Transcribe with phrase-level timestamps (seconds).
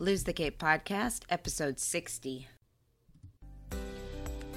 [0.00, 2.48] Lose the Cape podcast, episode 60.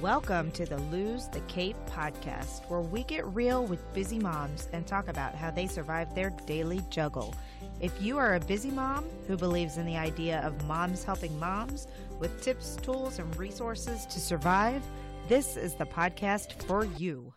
[0.02, 4.88] Welcome to the Lose the Cape podcast, where we get real with busy moms and
[4.88, 7.36] talk about how they survive their daily juggle.
[7.80, 11.86] If you are a busy mom who believes in the idea of moms helping moms
[12.18, 14.82] with tips, tools, and resources to survive,
[15.28, 17.32] this is the podcast for you.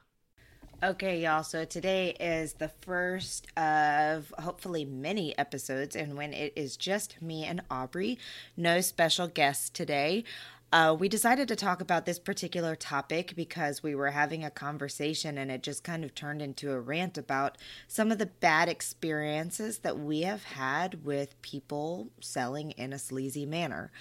[0.82, 1.42] Okay, y'all.
[1.42, 7.44] So today is the first of hopefully many episodes, and when it is just me
[7.44, 8.18] and Aubrey,
[8.56, 10.24] no special guests today.
[10.72, 15.36] Uh, we decided to talk about this particular topic because we were having a conversation
[15.36, 19.80] and it just kind of turned into a rant about some of the bad experiences
[19.80, 23.92] that we have had with people selling in a sleazy manner.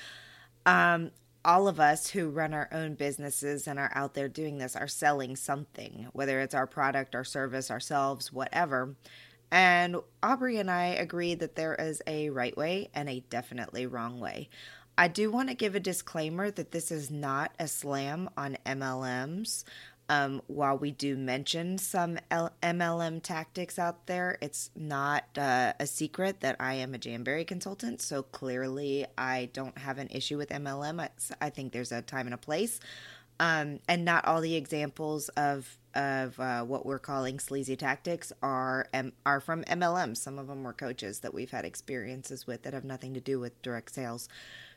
[0.65, 1.11] Um,
[1.45, 4.87] all of us who run our own businesses and are out there doing this are
[4.87, 8.95] selling something, whether it's our product, our service, ourselves, whatever.
[9.51, 14.19] And Aubrey and I agree that there is a right way and a definitely wrong
[14.19, 14.49] way.
[14.97, 19.63] I do want to give a disclaimer that this is not a slam on MLMs.
[20.09, 25.85] Um, while we do mention some L- MLM tactics out there, it's not uh, a
[25.85, 28.01] secret that I am a Jamberry consultant.
[28.01, 30.99] So clearly, I don't have an issue with MLM.
[30.99, 32.79] I, I think there's a time and a place.
[33.39, 38.87] Um, and not all the examples of of uh, what we're calling sleazy tactics are
[39.25, 40.15] are from MLM.
[40.15, 43.39] Some of them were coaches that we've had experiences with that have nothing to do
[43.39, 44.29] with direct sales.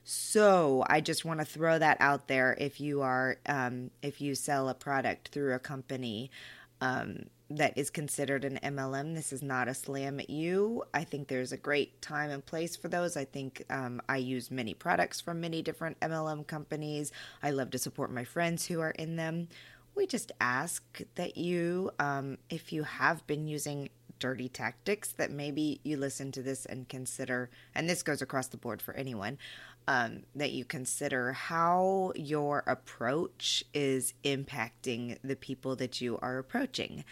[0.04, 2.56] So I just want to throw that out there.
[2.58, 6.30] If you are, um, if you sell a product through a company
[6.80, 10.84] um, that is considered an MLM, this is not a slam at you.
[10.94, 13.16] I think there's a great time and place for those.
[13.16, 17.12] I think um, I use many products from many different MLM companies.
[17.42, 19.48] I love to support my friends who are in them.
[19.94, 25.80] We just ask that you, um, if you have been using dirty tactics that maybe
[25.82, 29.36] you listen to this and consider and this goes across the board for anyone
[29.88, 37.04] um, that you consider how your approach is impacting the people that you are approaching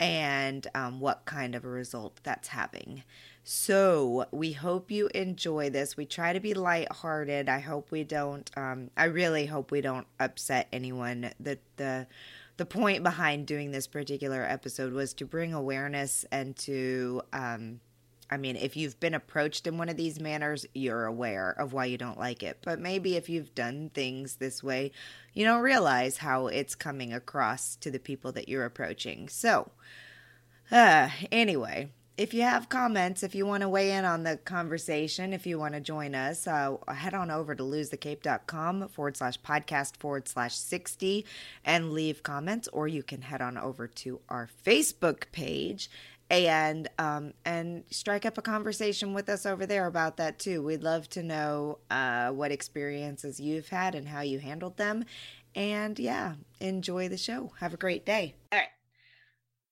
[0.00, 3.04] and um, what kind of a result that's having.
[3.44, 5.96] So, we hope you enjoy this.
[5.96, 7.48] We try to be lighthearted.
[7.48, 11.30] I hope we don't, um, I really hope we don't upset anyone.
[11.38, 12.06] The, the,
[12.56, 17.80] the point behind doing this particular episode was to bring awareness and to, um,
[18.30, 21.86] I mean, if you've been approached in one of these manners, you're aware of why
[21.86, 22.58] you don't like it.
[22.62, 24.92] But maybe if you've done things this way,
[25.34, 29.28] you don't realize how it's coming across to the people that you're approaching.
[29.28, 29.72] So,
[30.70, 35.32] uh, anyway, if you have comments, if you want to weigh in on the conversation,
[35.32, 39.96] if you want to join us, uh, head on over to losethecape.com forward slash podcast
[39.96, 41.24] forward slash 60
[41.64, 45.90] and leave comments, or you can head on over to our Facebook page
[46.30, 50.62] and um, and strike up a conversation with us over there about that too.
[50.62, 55.04] We'd love to know uh, what experiences you've had and how you handled them.
[55.54, 57.52] And yeah, enjoy the show.
[57.58, 58.36] Have a great day.
[58.52, 58.68] All right.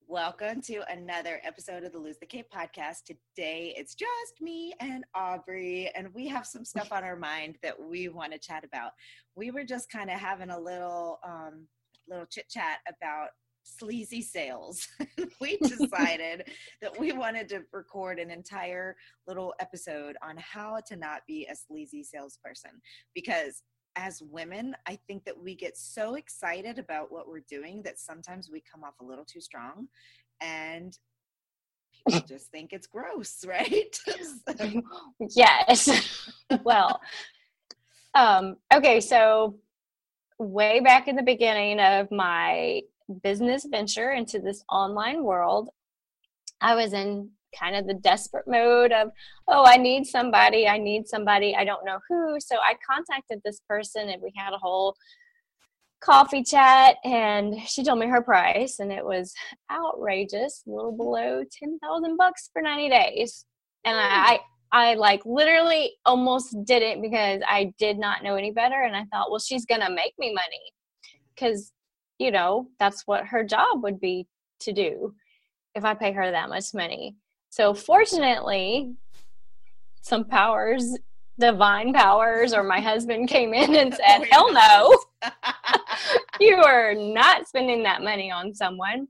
[0.08, 3.04] Welcome to another episode of the Lose the Cape podcast.
[3.04, 7.80] Today it's just me and Aubrey, and we have some stuff on our mind that
[7.80, 8.92] we want to chat about.
[9.36, 11.66] We were just kind of having a little um,
[12.08, 13.28] little chit chat about
[13.68, 14.88] sleazy sales.
[15.40, 16.48] we decided
[16.80, 18.96] that we wanted to record an entire
[19.26, 22.70] little episode on how to not be a sleazy salesperson
[23.14, 23.62] because
[23.96, 28.48] as women, I think that we get so excited about what we're doing that sometimes
[28.50, 29.88] we come off a little too strong
[30.40, 30.96] and
[32.06, 33.98] people just think it's gross, right?
[35.30, 36.30] yes.
[36.62, 37.00] well,
[38.14, 39.56] um, okay, so
[40.38, 42.82] way back in the beginning of my
[43.22, 45.70] business venture into this online world,
[46.60, 49.10] I was in kind of the desperate mode of,
[49.46, 52.38] oh, I need somebody, I need somebody, I don't know who.
[52.40, 54.96] So I contacted this person and we had a whole
[56.00, 59.34] coffee chat and she told me her price and it was
[59.70, 63.44] outrageous, a little below 10,000 bucks for 90 days.
[63.84, 64.00] And hmm.
[64.00, 64.40] I,
[64.70, 69.04] I like literally almost did it because I did not know any better and I
[69.12, 70.72] thought, well, she's going to make me money
[71.38, 71.72] cuz
[72.18, 74.26] you know, that's what her job would be
[74.60, 75.14] to do
[75.74, 77.16] if I pay her that much money.
[77.50, 78.94] So fortunately,
[80.02, 80.96] some powers,
[81.38, 84.98] divine powers, or my husband came in and said, Hell no,
[86.40, 89.08] you are not spending that money on someone.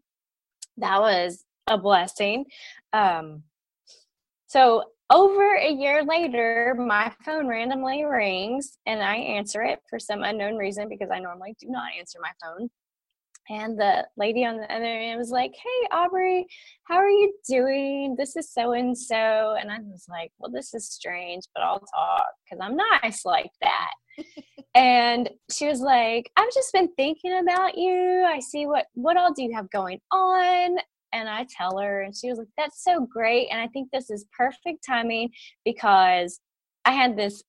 [0.76, 2.46] That was a blessing.
[2.92, 3.42] Um,
[4.46, 10.22] so over a year later, my phone randomly rings and I answer it for some
[10.22, 12.68] unknown reason because I normally do not answer my phone.
[13.48, 16.46] And the lady on the other end was like, Hey, Aubrey,
[16.84, 18.16] how are you doing?
[18.16, 19.56] This is so and so.
[19.58, 23.50] And I was like, Well, this is strange, but I'll talk because I'm nice like
[23.60, 23.90] that.
[24.74, 28.24] and she was like, I've just been thinking about you.
[28.26, 30.78] I see what what all do you have going on?
[31.14, 33.48] And I tell her, and she was like, That's so great.
[33.50, 35.30] And I think this is perfect timing
[35.64, 36.40] because
[36.84, 37.42] I had this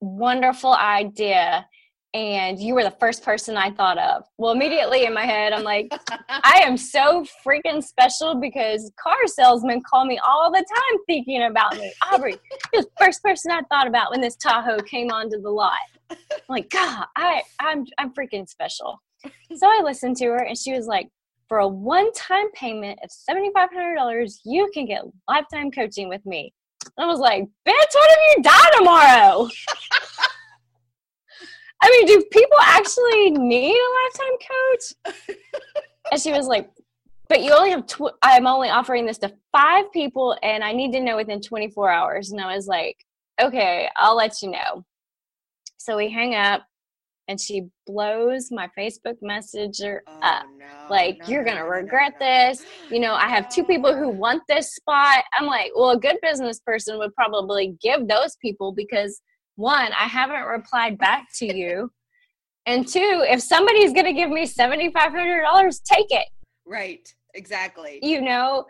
[0.00, 1.66] wonderful idea
[2.14, 4.22] and you were the first person I thought of.
[4.38, 5.92] Well, immediately in my head, I'm like,
[6.28, 11.76] I am so freaking special because car salesmen call me all the time thinking about
[11.76, 11.92] me.
[12.12, 12.36] Aubrey,
[12.72, 15.72] you're the first person I thought about when this Tahoe came onto the lot.
[16.10, 16.18] I'm
[16.48, 19.02] like, God, I, I'm, I'm freaking special.
[19.56, 21.08] So I listened to her, and she was like,
[21.48, 26.52] for a one-time payment of $7,500, you can get lifetime coaching with me.
[26.96, 29.48] And I was like, bitch, what if you die tomorrow?
[31.82, 35.36] I mean, do people actually need a lifetime coach?
[36.12, 36.70] and she was like,
[37.28, 40.92] but you only have, tw- I'm only offering this to five people and I need
[40.92, 42.30] to know within 24 hours.
[42.30, 42.96] And I was like,
[43.40, 44.84] okay, I'll let you know.
[45.78, 46.62] So we hang up
[47.28, 50.46] and she blows my Facebook messenger oh, up.
[50.58, 52.64] No, like, no, you're going to no, regret this.
[52.90, 55.24] You know, I have two people who want this spot.
[55.38, 59.20] I'm like, well, a good business person would probably give those people because
[59.56, 61.90] one, I haven't replied back to you.
[62.66, 66.26] and two, if somebody's going to give me $7,500, take it.
[66.66, 67.12] Right.
[67.34, 67.98] Exactly.
[68.02, 68.66] You know,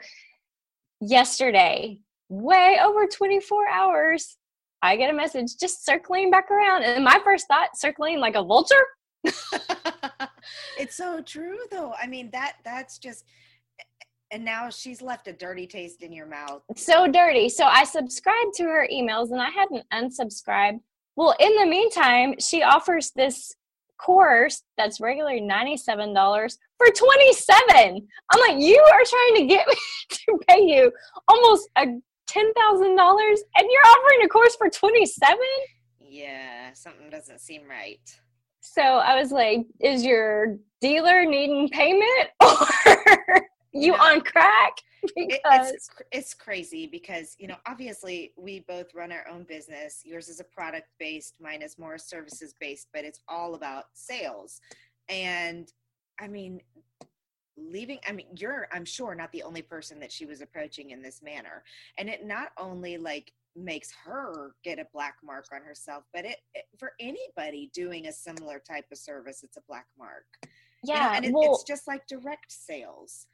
[1.00, 4.36] yesterday, way over 24 hours,
[4.82, 6.82] I get a message just circling back around.
[6.82, 8.86] And my first thought, circling like a vulture.
[10.78, 11.94] it's so true though.
[12.00, 13.24] I mean, that that's just
[14.30, 16.62] and now she's left a dirty taste in your mouth.
[16.76, 17.48] So dirty.
[17.48, 20.80] So I subscribed to her emails and I hadn't unsubscribed.
[21.16, 23.54] Well, in the meantime, she offers this
[23.98, 29.74] course that's regularly $97 for 27 i'm like you are trying to get me
[30.10, 30.92] to pay you
[31.28, 31.96] almost a $10000
[32.36, 35.38] and you're offering a course for 27
[36.00, 38.00] yeah something doesn't seem right
[38.60, 44.78] so i was like is your dealer needing payment or you on crack?
[45.14, 50.00] Because it's, it's crazy because you know obviously we both run our own business.
[50.02, 54.62] Yours is a product based mine is more services based but it's all about sales.
[55.10, 55.70] And
[56.18, 56.62] i mean
[57.58, 61.02] leaving i mean you're i'm sure not the only person that she was approaching in
[61.02, 61.62] this manner.
[61.98, 66.38] And it not only like makes her get a black mark on herself but it,
[66.54, 70.24] it for anybody doing a similar type of service it's a black mark.
[70.82, 73.26] Yeah you know, and it, well, it's just like direct sales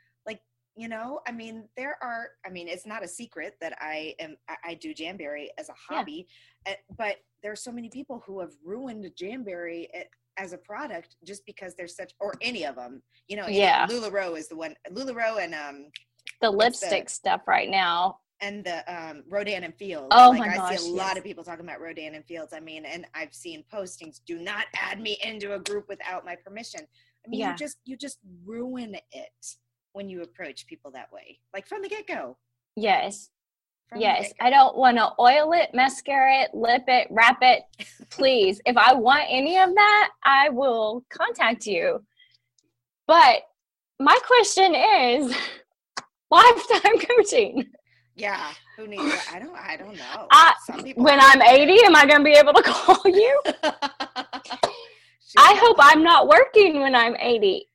[0.81, 4.35] you know i mean there are i mean it's not a secret that i am
[4.65, 6.27] i, do jamberry as a hobby
[6.67, 6.75] yeah.
[6.97, 10.05] But there are so many people who have ruined jamberry eh,
[10.39, 14.39] as a product just because there's such or any of them you know yeah lularoe
[14.39, 15.87] is the one lularoe and um
[16.41, 20.09] the lipstick the, stuff right now and the um, Rodan and Fields.
[20.13, 20.99] Oh like, my I gosh, see a yes.
[20.99, 22.55] lot of people talking about Rodan and Fields.
[22.55, 24.21] I mean, and I've seen postings.
[24.27, 26.81] Do not add me into a group without my permission.
[26.81, 27.51] I mean, yeah.
[27.51, 29.57] you just you just ruin it
[29.93, 32.37] when you approach people that way, like from the get go.
[32.77, 33.31] Yes.
[33.89, 34.33] From yes.
[34.41, 37.63] I don't want to oil it, mascara it, lip it, wrap it.
[38.11, 38.61] Please.
[38.67, 42.05] if I want any of that, I will contact you.
[43.07, 43.43] But
[43.99, 45.37] my question is
[46.31, 47.67] lifetime coaching.
[48.15, 49.35] Yeah, who needs it?
[49.35, 49.57] I don't.
[49.57, 50.27] I don't know.
[50.31, 50.53] I,
[50.97, 53.43] when I'm 80, am I going to be able to call you?
[55.39, 57.70] I hope I'm not working when I'm 80.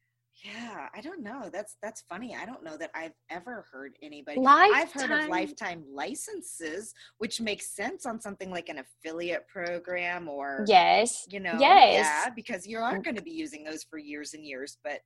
[0.93, 1.49] I don't know.
[1.51, 2.35] That's that's funny.
[2.35, 4.39] I don't know that I've ever heard anybody.
[4.39, 4.71] Lifetime.
[4.73, 10.65] I've heard of lifetime licenses, which makes sense on something like an affiliate program or
[10.67, 14.33] yes, you know, yes, yeah, because you aren't going to be using those for years
[14.33, 14.77] and years.
[14.83, 14.99] But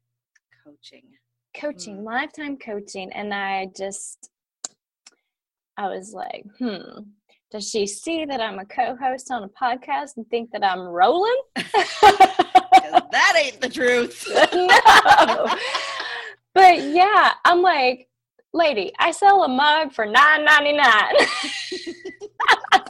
[0.65, 1.03] coaching,
[1.55, 2.03] coaching, hmm.
[2.03, 4.29] lifetime coaching, and I just,
[5.77, 7.01] I was like, hmm.
[7.51, 11.35] Does she see that I'm a co-host on a podcast and think that I'm rolling?
[11.55, 14.27] that the truth.
[14.53, 15.57] no.
[16.53, 18.07] But yeah, I'm like,
[18.53, 21.13] lady, I sell a mug for nine ninety nine.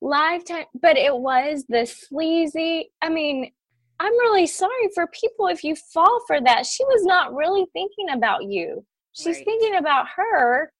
[0.00, 2.90] Lifetime, but it was the sleazy.
[3.00, 3.50] I mean,
[4.00, 6.66] I'm really sorry for people if you fall for that.
[6.66, 8.84] She was not really thinking about you.
[9.12, 9.44] She's right.
[9.44, 10.72] thinking about her.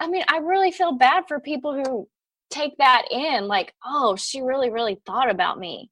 [0.00, 2.08] I mean, I really feel bad for people who
[2.50, 5.90] take that in like, oh, she really, really thought about me.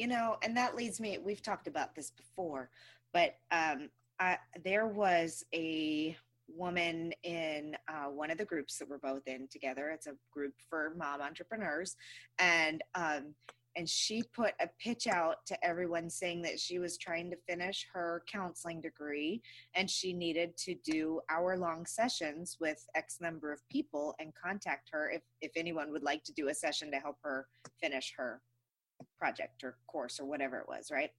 [0.00, 2.70] You know, and that leads me, we've talked about this before,
[3.12, 6.16] but um, I, there was a
[6.48, 9.90] woman in uh, one of the groups that we're both in together.
[9.90, 11.96] It's a group for mom entrepreneurs.
[12.38, 13.34] And um,
[13.76, 17.86] and she put a pitch out to everyone saying that she was trying to finish
[17.92, 19.42] her counseling degree
[19.74, 24.88] and she needed to do hour long sessions with x number of people and contact
[24.90, 27.46] her if if anyone would like to do a session to help her
[27.80, 28.40] finish her
[29.18, 31.10] project or course or whatever it was right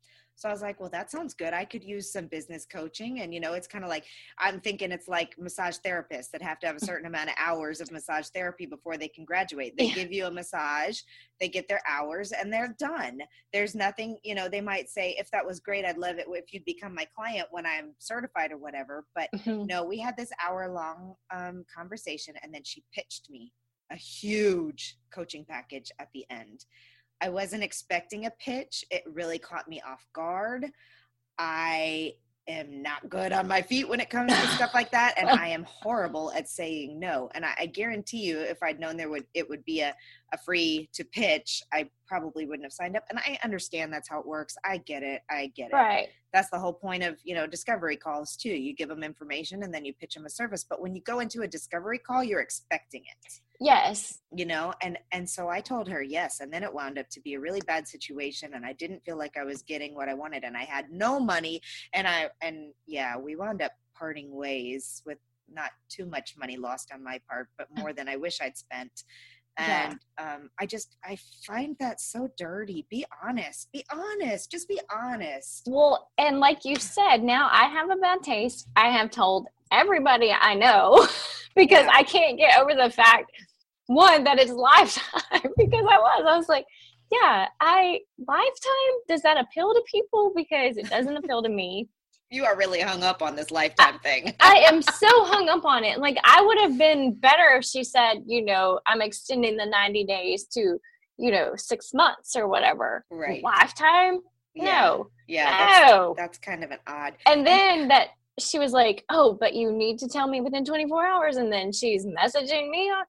[0.42, 1.54] so I was like, well, that sounds good.
[1.54, 3.22] I could use some business coaching.
[3.22, 4.06] And, you know, it's kind of like,
[4.40, 7.80] I'm thinking it's like massage therapists that have to have a certain amount of hours
[7.80, 9.76] of massage therapy before they can graduate.
[9.78, 9.94] They yeah.
[9.94, 11.00] give you a massage,
[11.40, 13.20] they get their hours, and they're done.
[13.54, 16.52] There's nothing, you know, they might say, if that was great, I'd love it if
[16.52, 19.06] you'd become my client when I'm certified or whatever.
[19.14, 19.66] But mm-hmm.
[19.68, 23.52] no, we had this hour long um, conversation, and then she pitched me
[23.92, 26.66] a huge coaching package at the end.
[27.22, 28.84] I wasn't expecting a pitch.
[28.90, 30.66] It really caught me off guard.
[31.38, 32.16] I
[32.48, 35.48] am not good on my feet when it comes to stuff like that and i
[35.48, 39.26] am horrible at saying no and I, I, guarantee you if i'd known there would
[39.36, 39.96] it would be a,
[40.34, 43.06] a free to pitch i probably wouldn't have signed up.
[43.10, 44.58] And i understand that's how it works.
[44.66, 45.22] I get it.
[45.30, 45.74] I get it.
[45.74, 46.10] Right.
[46.34, 48.50] That's the whole point of you know discovery calls too.
[48.50, 50.66] You give them information and then you pitch them a service.
[50.70, 53.34] But when you go into a discovery call you're expecting it.
[53.62, 54.20] Yes.
[54.36, 54.74] You know?
[54.82, 57.40] And and so i told her yes and then it wound up to be a
[57.40, 60.58] really bad situation and i didn't feel like i was getting what i wanted and
[60.58, 61.62] i had no money.
[61.94, 65.20] And i and yeah we wound up parting ways with
[65.54, 67.80] not too much money lost on my part but mm.
[67.80, 69.04] more than i wish i'd spent
[69.58, 70.34] and yeah.
[70.34, 75.68] um, i just i find that so dirty be honest be honest just be honest
[75.70, 80.34] well and like you said now i have a bad taste i have told everybody
[80.42, 81.08] i know
[81.56, 81.92] because yeah.
[81.94, 83.32] i can't get over the fact
[83.92, 86.26] one that it's lifetime because I was.
[86.28, 86.66] I was like,
[87.12, 90.32] yeah, I lifetime, does that appeal to people?
[90.36, 91.90] Because it doesn't appeal to me.
[92.32, 94.34] You are really hung up on this lifetime thing.
[94.40, 96.00] I am so hung up on it.
[96.00, 100.06] Like I would have been better if she said, you know, I'm extending the 90
[100.06, 100.80] days to,
[101.18, 103.06] you know, six months or whatever.
[103.12, 103.44] Right.
[103.44, 104.22] Lifetime?
[104.54, 104.64] Yeah.
[104.64, 105.10] No.
[105.28, 105.88] Yeah.
[105.90, 106.14] No.
[106.18, 107.14] That's, that's kind of an odd.
[107.26, 108.10] And then that
[108.40, 111.72] she was like, "Oh, but you need to tell me within 24 hours." And then
[111.72, 113.04] she's messaging me on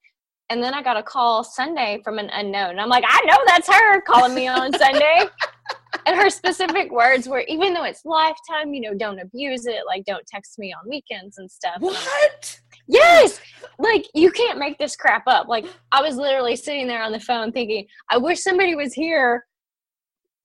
[0.52, 2.78] and then I got a call Sunday from an unknown.
[2.78, 5.22] I'm like, I know that's her calling me on Sunday.
[6.06, 9.82] And her specific words were, even though it's lifetime, you know, don't abuse it.
[9.86, 11.76] Like, don't text me on weekends and stuff.
[11.80, 12.60] What?
[12.88, 13.40] yes.
[13.78, 15.48] Like, you can't make this crap up.
[15.48, 19.44] Like, I was literally sitting there on the phone thinking, I wish somebody was here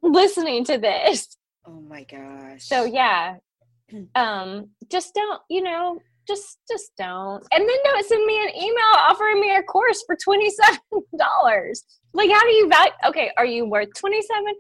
[0.02, 1.38] listening to this.
[1.66, 2.66] Oh my gosh.
[2.66, 3.36] So, yeah.
[4.16, 7.44] Um, just don't, you know, just just don't.
[7.52, 10.80] And then don't send me an email offering me a course for twenty seven
[11.18, 11.84] dollars.
[12.14, 12.92] Like, how do you value?
[13.06, 14.54] Okay, are you worth twenty seven?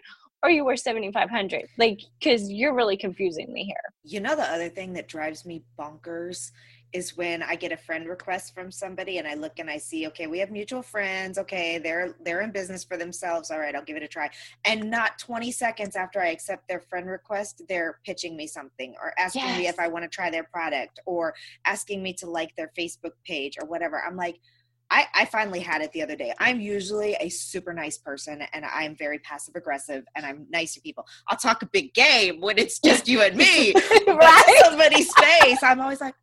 [0.43, 0.63] Or you
[1.11, 1.65] five hundred?
[1.77, 3.75] Like, because you're really confusing me here.
[4.03, 6.51] You know the other thing that drives me bonkers
[6.93, 10.07] is when I get a friend request from somebody and I look and I see,
[10.07, 11.37] okay, we have mutual friends.
[11.37, 13.51] Okay, they're they're in business for themselves.
[13.51, 14.29] All right, I'll give it a try.
[14.65, 19.13] And not 20 seconds after I accept their friend request, they're pitching me something or
[19.17, 19.57] asking yes.
[19.57, 21.33] me if I want to try their product or
[21.65, 24.01] asking me to like their Facebook page or whatever.
[24.01, 24.39] I'm like,
[24.89, 26.33] I, I, finally had it the other day.
[26.39, 30.81] I'm usually a super nice person and I'm very passive aggressive and I'm nice to
[30.81, 31.05] people.
[31.27, 33.73] I'll talk a big game when it's just you and me.
[34.07, 34.61] right?
[34.63, 36.15] somebody's face, I'm always like,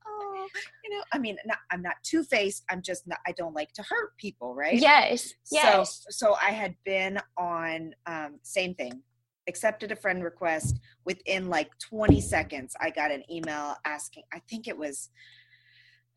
[0.84, 2.64] you know, I mean, not, I'm not two faced.
[2.70, 4.78] I'm just not, I don't like to hurt people, right?
[4.78, 5.32] Yes.
[5.50, 6.04] Yes.
[6.08, 9.02] So, so I had been on, um, same thing,
[9.48, 10.80] accepted a friend request.
[11.04, 15.10] Within like 20 seconds, I got an email asking, I think it was,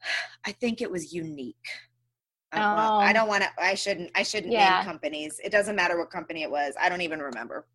[0.46, 1.56] I think it was Younique.
[2.54, 2.60] Oh.
[2.60, 4.78] I don't want to, I shouldn't, I shouldn't yeah.
[4.78, 5.40] name companies.
[5.44, 6.76] It doesn't matter what company it was.
[6.80, 7.66] I don't even remember.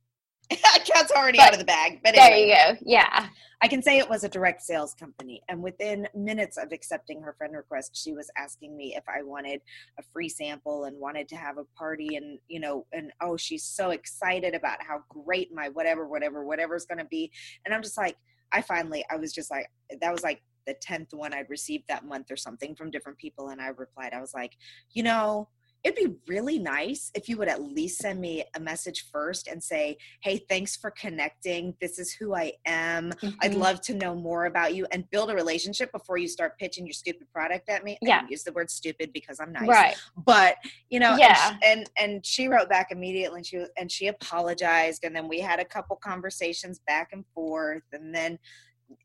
[0.50, 2.00] Cat's already but, out of the bag.
[2.02, 2.81] But anyway, there you go.
[2.85, 3.29] Yeah.
[3.62, 5.43] I can say it was a direct sales company.
[5.49, 9.61] And within minutes of accepting her friend request, she was asking me if I wanted
[9.99, 12.17] a free sample and wanted to have a party.
[12.17, 16.75] And, you know, and oh, she's so excited about how great my whatever, whatever, whatever
[16.75, 17.31] is going to be.
[17.64, 18.17] And I'm just like,
[18.52, 22.04] I finally, I was just like, that was like the 10th one I'd received that
[22.04, 23.49] month or something from different people.
[23.49, 24.57] And I replied, I was like,
[24.92, 25.49] you know,
[25.85, 29.62] it'd be really nice if you would at least send me a message first and
[29.62, 31.75] say, Hey, thanks for connecting.
[31.81, 33.11] This is who I am.
[33.11, 33.37] Mm-hmm.
[33.40, 36.87] I'd love to know more about you and build a relationship before you start pitching
[36.87, 37.99] your stupid product at me.
[38.00, 38.26] Yeah.
[38.28, 39.69] use the word stupid because I'm nice.
[39.69, 39.97] Right.
[40.16, 40.57] But,
[40.88, 41.57] you know, yeah.
[41.64, 45.04] and, and, and she wrote back immediately and she was, and she apologized.
[45.04, 47.83] And then we had a couple conversations back and forth.
[47.92, 48.38] And then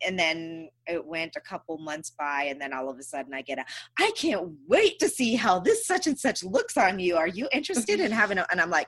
[0.06, 3.41] and then it went a couple months by and then all of a sudden i
[3.41, 3.65] get a
[4.00, 7.48] i can't wait to see how this such and such looks on you are you
[7.51, 8.08] interested mm-hmm.
[8.08, 8.88] in having a and i'm like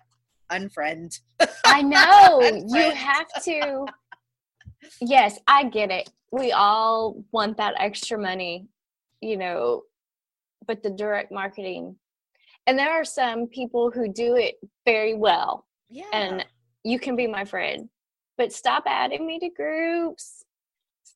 [0.51, 1.19] unfriend
[1.65, 3.85] i know you have to
[5.01, 8.67] yes i get it we all want that extra money
[9.21, 9.83] you know
[10.67, 11.95] but the direct marketing
[12.67, 16.05] and there are some people who do it very well Yeah.
[16.13, 16.45] and
[16.83, 17.89] you can be my friend.
[18.37, 20.45] But stop adding me to groups.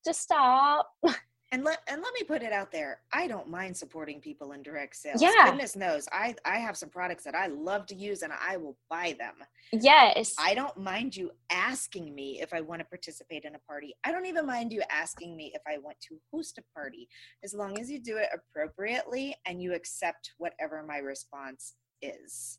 [0.06, 0.90] Just stop.
[1.54, 3.02] And let and let me put it out there.
[3.14, 5.22] I don't mind supporting people in direct sales.
[5.22, 5.52] Yeah.
[5.52, 8.76] Goodness knows, I I have some products that I love to use, and I will
[8.90, 9.36] buy them.
[9.72, 10.34] Yes.
[10.40, 13.94] I don't mind you asking me if I want to participate in a party.
[14.04, 17.08] I don't even mind you asking me if I want to host a party,
[17.44, 22.58] as long as you do it appropriately and you accept whatever my response is.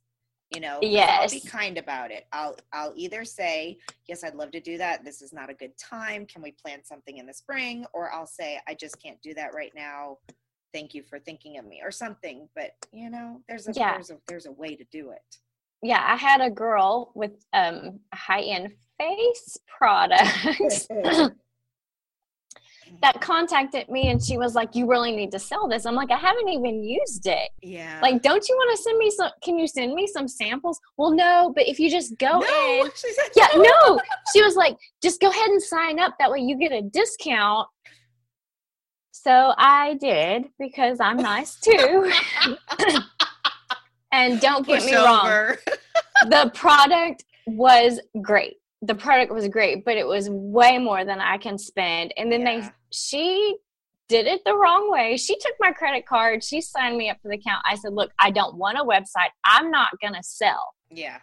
[0.54, 0.90] You know, 'cause
[1.34, 2.26] I'll be kind about it.
[2.32, 5.04] I'll I'll either say, "Yes, I'd love to do that.
[5.04, 6.26] This is not a good time.
[6.26, 9.52] Can we plan something in the spring?" Or I'll say, "I just can't do that
[9.54, 10.18] right now.
[10.72, 12.48] Thank you for thinking of me," or something.
[12.54, 13.92] But you know, there's a Yeah.
[13.94, 15.38] there's a there's a way to do it.
[15.82, 20.86] yeah, I had a girl with um high end face products
[23.02, 25.86] that contacted me and she was like, You really need to sell this.
[25.86, 27.50] I'm like, I haven't even used it.
[27.62, 28.00] Yeah.
[28.02, 29.30] Like, don't you want to send me some?
[29.42, 30.80] Can you send me some samples?
[30.96, 34.00] Well, no, but if you just go no, in, she said yeah, no.
[34.32, 36.14] She was like, just go ahead and sign up.
[36.18, 37.68] That way you get a discount.
[39.12, 42.12] So I did because I'm nice too.
[44.12, 45.54] and don't get Push me wrong,
[46.28, 48.56] the product was great.
[48.82, 52.12] The product was great, but it was way more than I can spend.
[52.18, 52.70] And then they, Yeah.
[52.94, 53.56] She
[54.08, 55.16] did it the wrong way.
[55.16, 56.44] She took my credit card.
[56.44, 57.62] She signed me up for the account.
[57.68, 59.30] I said, look, I don't want a website.
[59.44, 61.18] I'm not going to sell Yeah.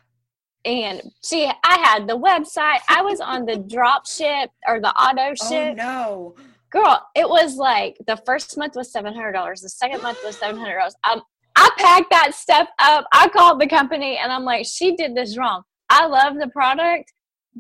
[0.66, 5.30] and she i had the website i was on the drop ship or the auto
[5.34, 5.38] ship.
[5.42, 6.36] Oh ship no.
[6.70, 11.22] girl it was like the first month was $700 the second month was $700 um,
[11.56, 15.36] i packed that stuff up i called the company and i'm like she did this
[15.38, 17.12] wrong i love the product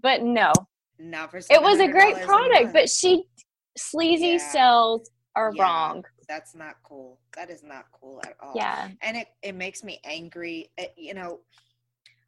[0.01, 0.51] but no
[0.99, 3.23] Not for it was a great $700 a product but she
[3.77, 4.51] sleazy Yeah.
[4.51, 5.63] sales are Yeah.
[5.63, 7.19] wrong that's not cool.
[7.35, 8.55] That is not cool at all.
[8.55, 10.71] yeah And it it makes me angry.
[10.77, 11.41] It, you know,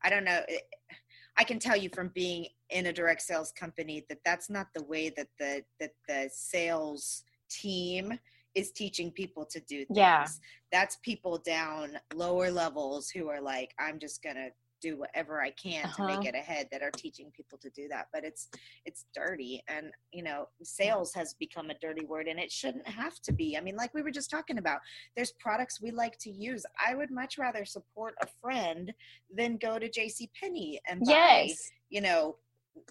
[0.04, 0.42] I don't know.
[0.50, 0.64] It,
[1.38, 4.84] I can tell you from being in a direct sales company that that's not the
[4.84, 8.20] way that the that the sales team
[8.56, 9.98] is teaching people to do things.
[9.98, 10.28] Yeah.
[10.72, 14.50] That's people down lower levels who are like, I'm just gonna
[14.84, 16.06] do whatever I can to Uh-huh.
[16.06, 18.08] make it ahead that are teaching people to do that.
[18.14, 18.50] But it's
[18.86, 23.20] it's dirty and you know, sales has become a dirty word and it shouldn't have
[23.22, 23.58] to be.
[23.58, 24.80] I mean, like we were just talking about,
[25.16, 26.64] there's products we like to use.
[26.86, 28.94] I would much rather support a friend
[29.36, 31.12] than go to JC Penney and buy,
[31.48, 32.36] yes you know,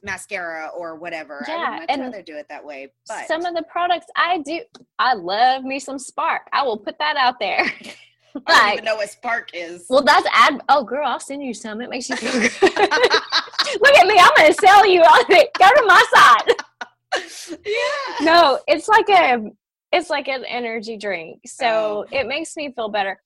[0.03, 1.45] mascara or whatever.
[1.47, 2.93] I Yeah, would much and rather do it that way.
[3.09, 4.61] But some of the products i do
[4.99, 7.64] i love me some spark i will put that out there
[8.47, 9.87] I don't even know what Spark is.
[9.88, 10.61] Well, that's ad.
[10.68, 11.81] Oh, girl, I'll send you some.
[11.81, 12.53] It makes you feel good.
[12.62, 14.18] Look at me.
[14.18, 15.51] I'm going to sell you on it.
[15.59, 17.57] Go to my side.
[17.64, 18.25] yeah.
[18.25, 19.51] No, it's like a,
[19.92, 21.40] it's like an energy drink.
[21.47, 22.16] So Oh.
[22.18, 23.21] it makes me feel better.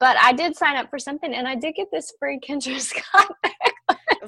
[0.00, 3.30] But I did sign up for something, and I did get this free Kendra Scott.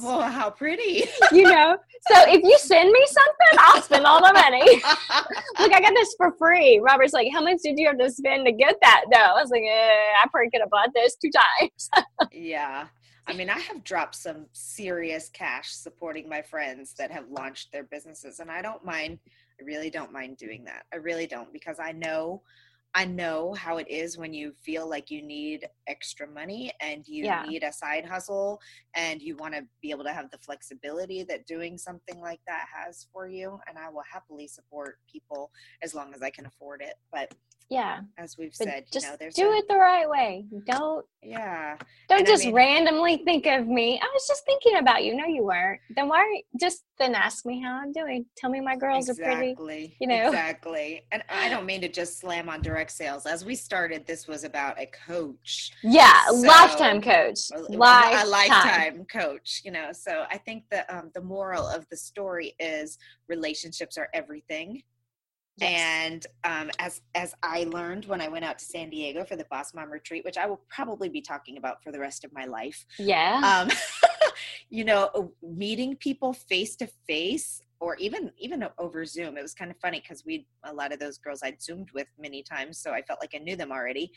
[0.02, 1.04] Well, how pretty.
[1.32, 1.76] You know.
[2.08, 4.60] So if you send me something, I'll spend all the money.
[5.58, 6.78] Look, I got this for free.
[6.78, 9.50] Robert's like, "How much did you have to spend to get that?" No, I was
[9.50, 11.90] like, eh, "I probably could have bought this two times."
[12.32, 12.86] yeah.
[13.26, 17.84] I mean, I have dropped some serious cash supporting my friends that have launched their
[17.84, 19.18] businesses, and I don't mind.
[19.60, 20.84] I really don't mind doing that.
[20.92, 22.42] I really don't because I know,
[22.96, 27.24] I know how it is when you feel like you need extra money and you
[27.24, 27.44] Yeah.
[27.48, 28.60] need a side hustle,
[28.94, 32.66] and you want to be able to have the flexibility that doing something like that
[32.72, 33.58] has for you.
[33.68, 35.50] And I will happily support people
[35.82, 36.94] as long as I can afford it.
[37.12, 37.34] But
[37.70, 40.44] Yeah, as we've but said, just you know, there's do a- it the right way.
[40.66, 41.76] Don't Yeah.
[42.08, 43.98] Don't And I just mean- randomly think of me.
[44.00, 45.16] I was just thinking about you.
[45.16, 45.80] No, you weren't.
[45.96, 46.22] Then why?
[46.24, 48.26] You, just then ask me how I'm doing.
[48.36, 49.96] Tell me my girls are pretty.
[50.00, 50.28] you know?
[50.28, 54.28] exactly and i don't mean to just slam on direct sales as we started this
[54.28, 57.38] was about a coach Yeah, So- lifetime coach.
[57.52, 58.28] a, a Lifetime.
[58.30, 62.98] lifetime coach you know so i think the um, the moral of the story is
[63.28, 64.82] relationships are everything
[65.56, 65.80] Yes.
[66.04, 69.46] and um, as as I learned when I went out to San Diego for the
[69.50, 72.44] Boss Mom retreat, which I will probably be talking about for the rest of my
[72.44, 73.70] life, yeah, um,
[74.70, 79.70] you know meeting people face to face or even even over zoom it was kind
[79.70, 82.92] of funny because we a lot of those girls i'd zoomed with many times so
[82.92, 84.10] i felt like i knew them already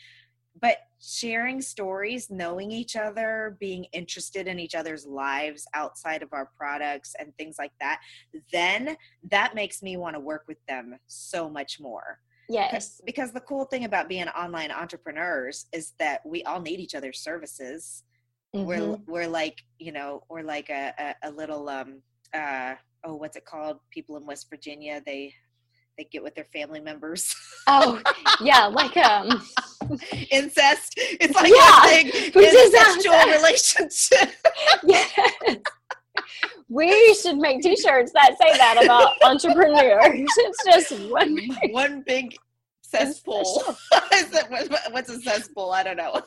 [0.60, 6.50] but sharing stories knowing each other being interested in each other's lives outside of our
[6.56, 8.00] products and things like that
[8.52, 8.96] then
[9.30, 12.18] that makes me want to work with them so much more.
[12.48, 16.94] Yes, because the cool thing about being online entrepreneurs is that we all need each
[16.94, 18.04] other's services.
[18.54, 19.06] We're Mhm.
[19.06, 23.44] we're like you know we're like a, a, a little um uh oh what's it
[23.44, 23.80] called?
[23.90, 25.34] People in west virginia they
[25.98, 27.34] they get with their family members.
[27.66, 28.00] Oh
[28.42, 29.42] yeah, like um,
[30.30, 34.30] incest it's like Yeah, a big which is incestual relationship
[34.84, 35.12] yes,
[36.68, 40.28] We should make T-shirts that say that about entrepreneurs.
[40.36, 42.36] It's just one big, one big
[42.82, 43.62] cesspool.
[44.90, 45.70] what's a cesspool?
[45.70, 46.20] I don't know.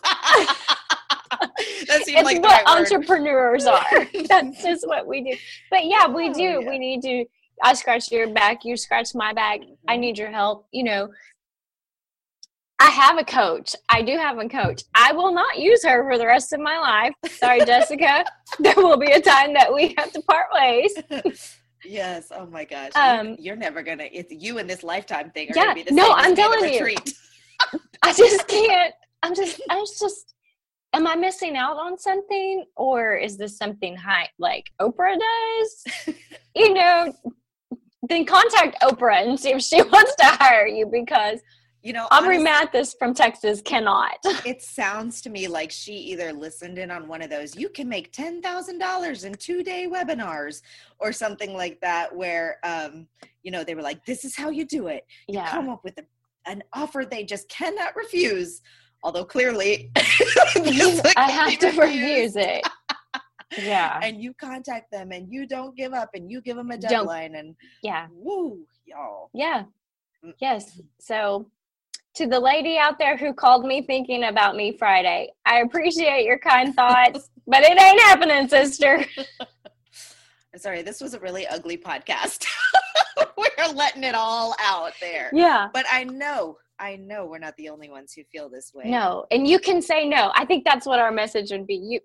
[1.87, 4.07] that seems like what right entrepreneurs are.
[4.27, 5.37] That's just what we do.
[5.69, 6.41] But yeah, we oh, do.
[6.41, 6.69] Yeah.
[6.69, 7.25] We need to.
[7.63, 8.65] I scratch your back.
[8.65, 9.59] You scratch my back.
[9.59, 9.73] Mm-hmm.
[9.87, 10.67] I need your help.
[10.71, 11.09] You know,
[12.81, 13.75] I have a coach.
[13.89, 14.81] I do have a coach.
[14.95, 17.13] I will not use her for the rest of my life.
[17.31, 18.25] Sorry, Jessica.
[18.57, 20.91] There will be a time that we have to part ways.
[21.85, 22.31] yes.
[22.35, 22.89] Oh my gosh.
[22.95, 24.07] Um, you're never gonna.
[24.11, 25.49] It's you in this lifetime thing.
[25.49, 25.63] Are yeah.
[25.65, 26.95] Gonna be the no, I'm telling you.
[28.01, 28.95] I just can't.
[29.21, 29.61] I'm just.
[29.69, 30.33] I'm just.
[30.93, 36.15] Am I missing out on something, or is this something high like Oprah does?
[36.55, 37.13] you know,
[38.09, 41.39] then contact Oprah and see if she wants to hire you because
[41.83, 44.17] you know, Aubrey honestly, Mathis from Texas cannot.
[44.45, 47.89] it sounds to me like she either listened in on one of those, you can
[47.89, 50.61] make $10,000 in two day webinars
[50.99, 53.07] or something like that, where, um,
[53.41, 55.05] you know, they were like, this is how you do it.
[55.27, 55.49] You yeah.
[55.49, 56.03] come up with a,
[56.45, 58.61] an offer they just cannot refuse.
[59.03, 62.63] Although clearly, I have to refuse it.
[63.57, 63.99] yeah.
[64.03, 67.31] And you contact them and you don't give up and you give them a deadline
[67.31, 68.05] don't, and yeah.
[68.11, 69.31] Woo, y'all.
[69.33, 69.63] Yeah.
[70.23, 70.33] Mm.
[70.39, 70.79] Yes.
[70.99, 71.49] So
[72.15, 76.39] to the lady out there who called me thinking about me Friday, I appreciate your
[76.39, 79.05] kind thoughts, but it ain't happening, sister.
[79.39, 82.45] I'm Sorry, this was a really ugly podcast.
[83.37, 85.29] we're letting it all out there.
[85.33, 85.69] Yeah.
[85.73, 88.89] But I know, I know we're not the only ones who feel this way.
[88.89, 89.25] No.
[89.31, 90.31] And you can say no.
[90.35, 91.75] I think that's what our message would be.
[91.75, 91.99] You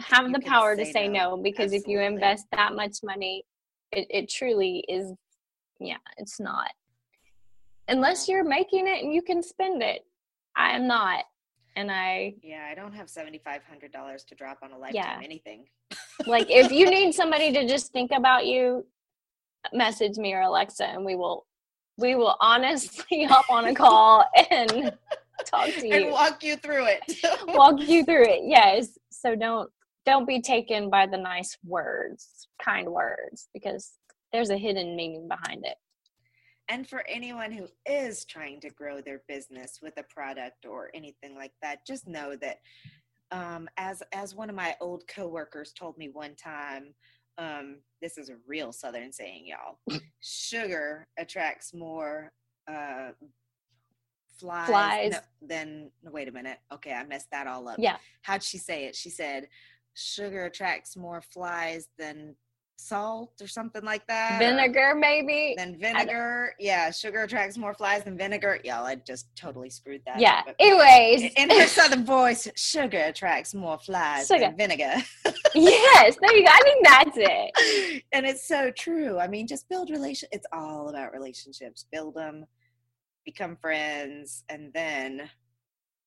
[0.00, 1.78] have you the power say to say no, no because Absolutely.
[1.78, 3.44] if you invest that much money,
[3.92, 5.12] it, it truly is,
[5.80, 6.70] yeah, it's not
[7.88, 10.04] unless you're making it and you can spend it.
[10.56, 11.24] I am not.
[11.76, 14.94] And I Yeah, I don't have seventy five hundred dollars to drop on a lifetime
[14.94, 15.20] yeah.
[15.22, 15.66] anything.
[16.26, 18.84] like if you need somebody to just think about you,
[19.72, 21.46] message me or Alexa and we will
[21.98, 24.92] we will honestly hop on a call and
[25.44, 27.02] talk to you and walk you through it.
[27.48, 28.40] walk you through it.
[28.44, 28.98] Yes.
[29.10, 29.70] So don't
[30.04, 33.92] don't be taken by the nice words, kind words because
[34.32, 35.76] there's a hidden meaning behind it
[36.68, 41.34] and for anyone who is trying to grow their business with a product or anything
[41.34, 42.58] like that just know that
[43.30, 46.94] um, as as one of my old coworkers told me one time
[47.38, 52.32] um, this is a real southern saying y'all sugar attracts more
[52.70, 53.10] uh,
[54.38, 55.12] flies, flies.
[55.12, 57.76] No, than wait a minute okay i messed that all up.
[57.78, 57.96] Yeah.
[58.22, 58.96] How'd she say it?
[58.96, 59.48] She said
[59.94, 62.36] sugar attracts more flies than
[62.78, 64.38] salt or something like that.
[64.38, 65.54] Vinegar, maybe.
[65.56, 66.54] Then vinegar.
[66.58, 68.60] Yeah, sugar attracts more flies than vinegar.
[68.64, 70.20] Y'all, I just totally screwed that.
[70.20, 70.42] Yeah.
[70.48, 70.54] Up.
[70.58, 74.40] Anyways, in her southern voice, sugar attracts more flies sugar.
[74.40, 74.94] than vinegar.
[75.54, 76.52] yes, there you go.
[76.52, 78.02] I think that's it.
[78.12, 79.18] And it's so true.
[79.18, 80.28] I mean, just build relation.
[80.32, 81.84] It's all about relationships.
[81.90, 82.46] Build them,
[83.24, 85.28] become friends, and then.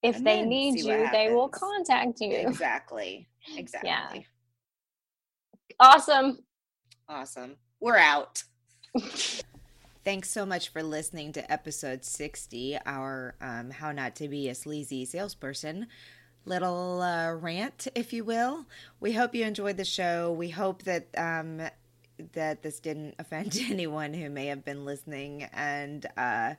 [0.03, 2.33] If and they then need you, they will contact you.
[2.33, 3.27] Exactly.
[3.55, 3.89] Exactly.
[3.89, 4.21] Yeah.
[5.79, 6.39] Awesome.
[7.11, 7.57] Awesome.
[7.81, 8.43] We're out.
[10.05, 14.55] Thanks so much for listening to episode 60, our um, How Not to Be a
[14.55, 15.87] Sleazy Salesperson
[16.45, 18.65] little uh, rant, if you will.
[19.01, 20.31] We hope you enjoyed the show.
[20.31, 21.61] We hope that um,
[22.31, 26.53] that this didn't offend anyone who may have been listening, and uh,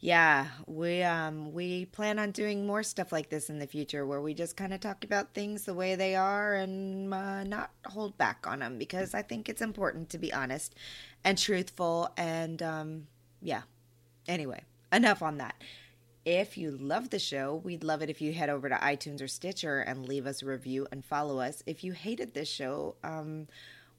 [0.00, 4.20] yeah, we um we plan on doing more stuff like this in the future where
[4.20, 8.16] we just kind of talk about things the way they are and uh, not hold
[8.18, 10.74] back on them because I think it's important to be honest
[11.24, 13.06] and truthful and um
[13.40, 13.62] yeah.
[14.28, 15.54] Anyway, enough on that.
[16.24, 19.28] If you love the show, we'd love it if you head over to iTunes or
[19.28, 21.62] Stitcher and leave us a review and follow us.
[21.66, 23.46] If you hated this show, um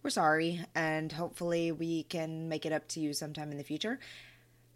[0.03, 3.99] we're sorry and hopefully we can make it up to you sometime in the future.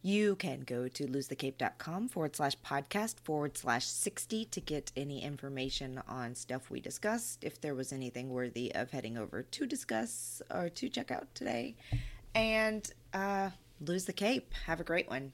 [0.03, 6.01] You can go to losethecape.com forward slash podcast forward slash 60 to get any information
[6.07, 10.69] on stuff we discussed, if there was anything worthy of heading over to discuss or
[10.69, 11.75] to check out today.
[12.33, 14.53] And uh, lose the cape.
[14.65, 15.33] Have a great one.